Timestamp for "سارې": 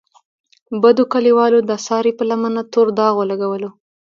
1.87-2.11